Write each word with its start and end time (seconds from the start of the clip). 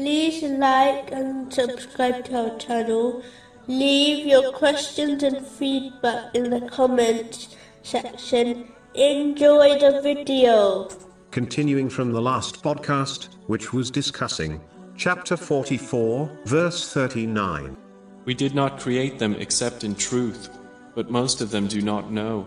like 0.00 1.12
and 1.12 1.52
subscribe 1.52 2.24
to 2.24 2.50
our 2.52 2.58
channel. 2.58 3.22
Leave 3.66 4.26
your 4.26 4.52
questions 4.52 5.22
and 5.22 5.46
feedback 5.46 6.34
in 6.34 6.50
the 6.50 6.62
comments 6.68 7.56
section. 7.82 8.72
Enjoy 8.94 9.78
the 9.78 10.00
video. 10.02 10.88
Continuing 11.30 11.88
from 11.88 12.12
the 12.12 12.20
last 12.20 12.62
podcast, 12.62 13.28
which 13.46 13.72
was 13.72 13.90
discussing 13.90 14.60
chapter 14.96 15.36
44, 15.36 16.30
verse 16.44 16.92
39. 16.92 17.76
We 18.24 18.34
did 18.34 18.54
not 18.54 18.80
create 18.80 19.18
them 19.18 19.34
except 19.34 19.84
in 19.84 19.94
truth, 19.94 20.48
but 20.94 21.10
most 21.10 21.40
of 21.40 21.50
them 21.50 21.66
do 21.66 21.82
not 21.82 22.10
know. 22.10 22.46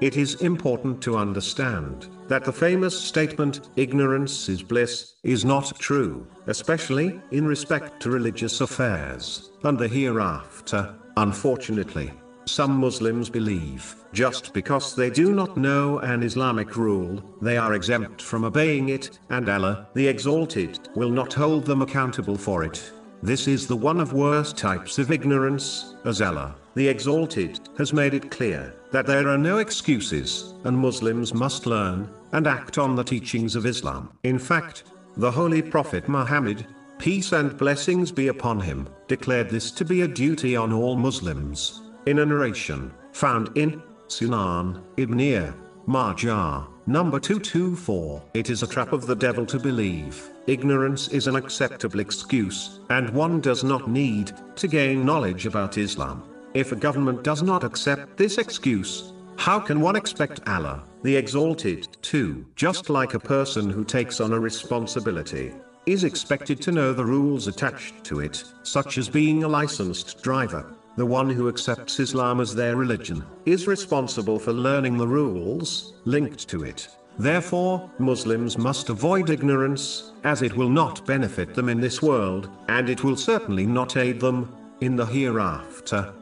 It 0.00 0.16
is 0.16 0.42
important 0.42 1.00
to 1.02 1.16
understand 1.16 2.08
that 2.26 2.44
the 2.44 2.52
famous 2.52 2.98
statement, 2.98 3.68
ignorance 3.76 4.48
is 4.48 4.62
bliss, 4.62 5.14
is 5.22 5.44
not 5.44 5.78
true, 5.78 6.26
especially 6.48 7.20
in 7.30 7.46
respect 7.46 8.00
to 8.02 8.10
religious 8.10 8.60
affairs 8.60 9.50
and 9.62 9.78
the 9.78 9.86
hereafter, 9.86 10.94
unfortunately. 11.16 12.12
Some 12.46 12.72
Muslims 12.72 13.30
believe, 13.30 13.94
just 14.12 14.52
because 14.52 14.96
they 14.96 15.10
do 15.10 15.32
not 15.32 15.56
know 15.56 16.00
an 16.00 16.22
Islamic 16.22 16.76
rule, 16.76 17.22
they 17.40 17.56
are 17.56 17.74
exempt 17.74 18.20
from 18.20 18.44
obeying 18.44 18.88
it, 18.88 19.18
and 19.30 19.48
Allah, 19.48 19.86
the 19.94 20.08
Exalted, 20.08 20.88
will 20.96 21.10
not 21.10 21.32
hold 21.32 21.64
them 21.64 21.82
accountable 21.82 22.36
for 22.36 22.64
it. 22.64 22.92
This 23.24 23.48
is 23.48 23.66
the 23.66 23.74
one 23.74 24.00
of 24.00 24.12
worst 24.12 24.58
types 24.58 24.98
of 24.98 25.10
ignorance, 25.10 25.94
as 26.04 26.20
Allah, 26.20 26.54
the 26.74 26.86
Exalted, 26.86 27.58
has 27.78 27.90
made 27.90 28.12
it 28.12 28.30
clear 28.30 28.74
that 28.92 29.06
there 29.06 29.30
are 29.30 29.38
no 29.38 29.56
excuses, 29.56 30.52
and 30.64 30.76
Muslims 30.76 31.32
must 31.32 31.64
learn 31.64 32.06
and 32.32 32.46
act 32.46 32.76
on 32.76 32.94
the 32.94 33.02
teachings 33.02 33.56
of 33.56 33.64
Islam. 33.64 34.12
In 34.24 34.38
fact, 34.38 34.84
the 35.16 35.30
Holy 35.30 35.62
Prophet 35.62 36.06
Muhammad, 36.06 36.66
peace 36.98 37.32
and 37.32 37.56
blessings 37.56 38.12
be 38.12 38.28
upon 38.28 38.60
him, 38.60 38.86
declared 39.08 39.48
this 39.48 39.70
to 39.70 39.86
be 39.86 40.02
a 40.02 40.08
duty 40.08 40.54
on 40.54 40.70
all 40.70 40.94
Muslims. 40.94 41.80
In 42.04 42.18
a 42.18 42.26
narration, 42.26 42.92
found 43.12 43.56
in 43.56 43.82
Sunan, 44.06 44.82
Ibn 44.98 45.54
Majah, 45.86 46.66
number 46.86 47.18
224. 47.18 48.22
It 48.34 48.50
is 48.50 48.62
a 48.62 48.66
trap 48.66 48.92
of 48.92 49.06
the 49.06 49.16
devil 49.16 49.46
to 49.46 49.58
believe. 49.58 50.30
Ignorance 50.46 51.08
is 51.08 51.26
an 51.26 51.36
acceptable 51.36 52.00
excuse, 52.00 52.80
and 52.90 53.10
one 53.10 53.40
does 53.40 53.64
not 53.64 53.88
need 53.88 54.32
to 54.56 54.68
gain 54.68 55.04
knowledge 55.04 55.46
about 55.46 55.78
Islam. 55.78 56.22
If 56.52 56.72
a 56.72 56.76
government 56.76 57.24
does 57.24 57.42
not 57.42 57.64
accept 57.64 58.16
this 58.16 58.38
excuse, 58.38 59.12
how 59.36 59.58
can 59.58 59.80
one 59.80 59.96
expect 59.96 60.46
Allah, 60.46 60.84
the 61.02 61.16
Exalted, 61.16 61.88
to, 62.02 62.46
just 62.54 62.90
like 62.90 63.14
a 63.14 63.18
person 63.18 63.70
who 63.70 63.84
takes 63.84 64.20
on 64.20 64.32
a 64.32 64.38
responsibility, 64.38 65.52
is 65.86 66.04
expected 66.04 66.60
to 66.62 66.72
know 66.72 66.92
the 66.92 67.04
rules 67.04 67.46
attached 67.46 68.04
to 68.04 68.20
it, 68.20 68.44
such 68.62 68.96
as 68.98 69.08
being 69.08 69.44
a 69.44 69.48
licensed 69.48 70.22
driver? 70.22 70.72
The 70.96 71.06
one 71.06 71.28
who 71.28 71.48
accepts 71.48 71.98
Islam 71.98 72.40
as 72.40 72.54
their 72.54 72.76
religion 72.76 73.24
is 73.46 73.66
responsible 73.66 74.38
for 74.38 74.52
learning 74.52 74.96
the 74.96 75.08
rules 75.08 75.94
linked 76.04 76.48
to 76.48 76.62
it. 76.62 76.88
Therefore, 77.18 77.90
Muslims 77.98 78.58
must 78.58 78.90
avoid 78.90 79.30
ignorance, 79.30 80.12
as 80.24 80.42
it 80.42 80.56
will 80.56 80.68
not 80.68 81.04
benefit 81.06 81.54
them 81.54 81.68
in 81.68 81.80
this 81.80 82.00
world, 82.02 82.48
and 82.68 82.88
it 82.88 83.04
will 83.04 83.16
certainly 83.16 83.66
not 83.66 83.96
aid 83.96 84.20
them 84.20 84.52
in 84.80 84.96
the 84.96 85.06
hereafter. 85.06 86.12